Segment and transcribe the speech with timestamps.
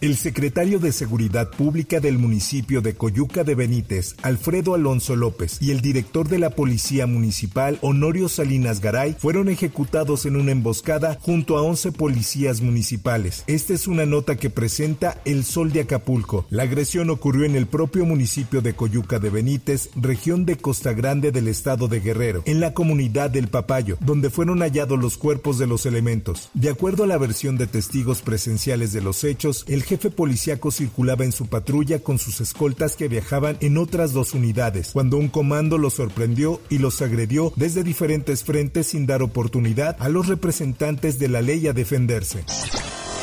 [0.00, 5.72] El secretario de Seguridad Pública del municipio de Coyuca de Benítez, Alfredo Alonso López, y
[5.72, 11.58] el director de la Policía Municipal, Honorio Salinas Garay, fueron ejecutados en una emboscada junto
[11.58, 13.44] a 11 policías municipales.
[13.46, 16.46] Esta es una nota que presenta El Sol de Acapulco.
[16.48, 21.30] La agresión ocurrió en el propio municipio de Coyuca de Benítez, región de Costa Grande
[21.30, 25.66] del estado de Guerrero, en la comunidad del Papayo, donde fueron hallados los cuerpos de
[25.66, 26.48] los elementos.
[26.54, 31.24] De acuerdo a la versión de testigos presenciales de los hechos, el jefe policíaco circulaba
[31.24, 35.78] en su patrulla con sus escoltas que viajaban en otras dos unidades, cuando un comando
[35.78, 41.28] los sorprendió y los agredió desde diferentes frentes sin dar oportunidad a los representantes de
[41.28, 42.44] la ley a defenderse.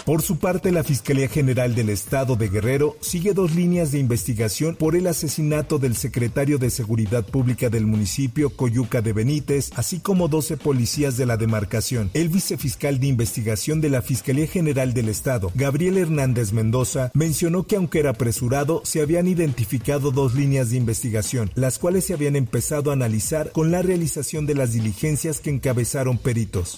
[0.08, 4.78] Por su parte, la Fiscalía General del Estado de Guerrero sigue dos líneas de investigación
[4.78, 10.30] por el asesinato del secretario de Seguridad Pública del municipio Coyuca de Benítez, así como
[10.30, 12.10] 12 policías de la demarcación.
[12.14, 17.76] El vicefiscal de investigación de la Fiscalía General del Estado, Gabriel Hernández Mendoza, mencionó que
[17.76, 22.92] aunque era apresurado, se habían identificado dos líneas de investigación, las cuales se habían empezado
[22.92, 26.78] a analizar con la realización de las diligencias que encabezaron peritos.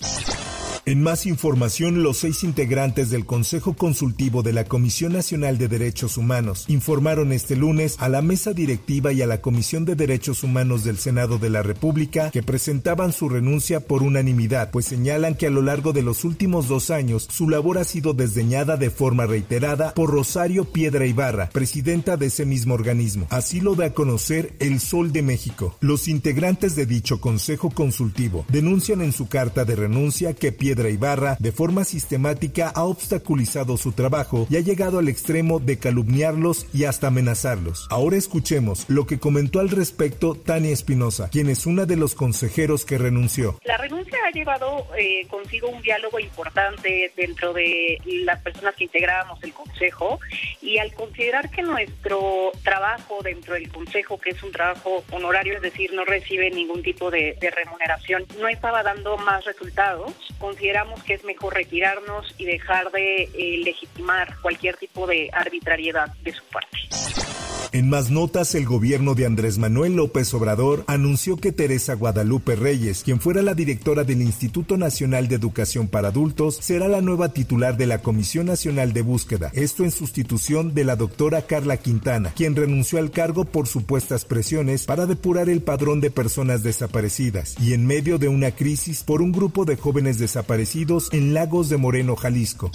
[0.85, 6.17] En más información, los seis integrantes del Consejo Consultivo de la Comisión Nacional de Derechos
[6.17, 10.84] Humanos informaron este lunes a la mesa directiva y a la Comisión de Derechos Humanos
[10.84, 15.51] del Senado de la República que presentaban su renuncia por unanimidad, pues señalan que a
[15.51, 19.94] lo largo de los últimos dos años su labor ha sido desdeñada de forma reiterada
[19.94, 23.28] por Rosario Piedra Ibarra, presidenta de ese mismo organismo.
[23.29, 25.75] Así lo da a conocer El Sol de México.
[25.81, 31.35] Los integrantes de dicho Consejo Consultivo denuncian en su carta de renuncia que Piedra Ibarra
[31.40, 36.85] de forma sistemática ha obstaculizado su trabajo y ha llegado al extremo de calumniarlos y
[36.85, 37.88] hasta amenazarlos.
[37.90, 42.85] Ahora escuchemos lo que comentó al respecto Tania Espinosa, quien es una de los consejeros
[42.85, 43.59] que renunció.
[43.66, 49.41] La renuncia ha llevado eh, consigo un diálogo importante dentro de las personas que integrábamos
[49.44, 50.19] el Consejo
[50.61, 55.61] y al considerar que nuestro trabajo dentro del Consejo, que es un trabajo honorario, es
[55.61, 60.13] decir, no recibe ningún tipo de, de remuneración, no estaba dando más resultados,
[60.59, 66.34] consideramos que es mejor retirarnos y dejar de eh, legitimar cualquier tipo de arbitrariedad de
[66.34, 67.28] su parte.
[67.72, 73.03] En más notas, el gobierno de Andrés Manuel López Obrador anunció que Teresa Guadalupe Reyes,
[73.03, 77.78] quien fuera la directora del Instituto Nacional de Educación para Adultos, será la nueva titular
[77.78, 82.56] de la Comisión Nacional de Búsqueda, esto en sustitución de la doctora Carla Quintana, quien
[82.56, 87.85] renunció al cargo por supuestas presiones para depurar el padrón de personas desaparecidas y en
[87.85, 92.72] medio de una crisis por un grupo de jóvenes desaparecidos en Lagos de Moreno, Jalisco.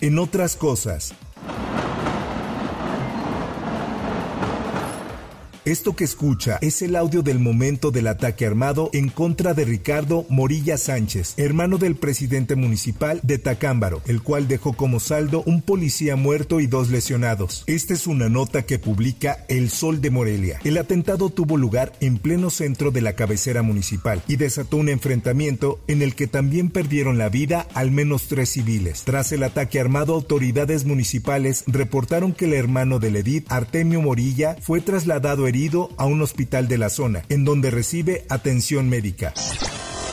[0.00, 1.14] En otras cosas,
[5.64, 10.26] Esto que escucha es el audio del momento del ataque armado en contra de Ricardo
[10.28, 16.16] Morilla Sánchez, hermano del presidente municipal de Tacámbaro, el cual dejó como saldo un policía
[16.16, 17.64] muerto y dos lesionados.
[17.66, 20.60] Esta es una nota que publica El Sol de Morelia.
[20.64, 25.80] El atentado tuvo lugar en pleno centro de la cabecera municipal y desató un enfrentamiento
[25.88, 29.04] en el que también perdieron la vida al menos tres civiles.
[29.06, 34.82] Tras el ataque armado, autoridades municipales reportaron que el hermano del Edith, Artemio Morilla, fue
[34.82, 35.46] trasladado
[35.98, 39.32] a un hospital de la zona, en donde recibe atención médica.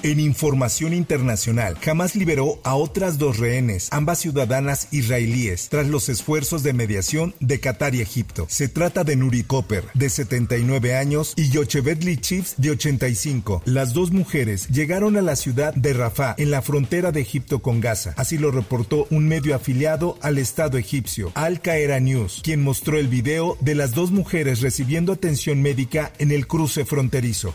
[0.04, 6.64] En información internacional, Hamas liberó a otras dos rehenes, ambas ciudadanas israelíes, tras los esfuerzos
[6.64, 8.48] de mediación de Qatar y Egipto.
[8.50, 13.62] Se trata de Nuri Copper, de 79 años, y Yocheved Lichivs, de 85.
[13.66, 17.80] Las dos mujeres llegaron a la ciudad de Rafah, en la frontera de Egipto con
[17.80, 18.16] Gaza.
[18.18, 23.08] Así lo reportó un medio afiliado al Estado egipcio, Al Qaeda News, quien mostró el
[23.08, 27.54] video de las dos mujeres recibiendo atención médica en el cruce fronterizo.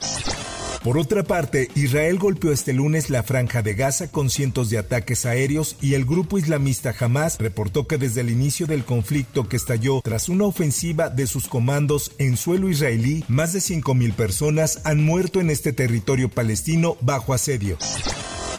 [0.87, 5.27] Por otra parte, Israel golpeó este lunes la franja de Gaza con cientos de ataques
[5.27, 10.01] aéreos y el grupo islamista Hamas reportó que desde el inicio del conflicto que estalló
[10.01, 15.41] tras una ofensiva de sus comandos en suelo israelí, más de 5.000 personas han muerto
[15.41, 17.79] en este territorio palestino bajo asedio.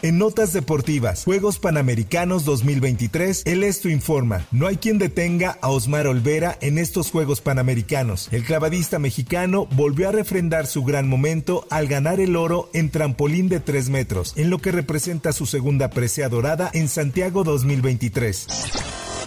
[0.00, 6.06] En notas deportivas, Juegos Panamericanos 2023, el Esto informa, no hay quien detenga a Osmar
[6.06, 8.28] Olvera en estos Juegos Panamericanos.
[8.30, 13.48] El clavadista mexicano volvió a refrendar su gran momento al ganar el oro en trampolín
[13.48, 18.46] de 3 metros, en lo que representa su segunda presea dorada en Santiago 2023.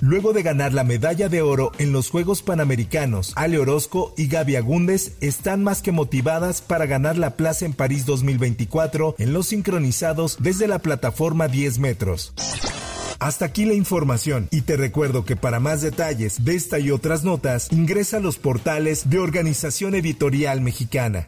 [0.02, 4.56] Luego de ganar la medalla de oro en los Juegos Panamericanos, Ale Orozco y Gaby
[4.56, 10.38] Agúndez están más que motivadas para ganar la plaza en París 2024 en los sincronizados
[10.40, 12.34] desde la plataforma 10 metros.
[13.20, 17.24] Hasta aquí la información y te recuerdo que para más detalles de esta y otras
[17.24, 21.28] notas ingresa a los portales de Organización Editorial Mexicana.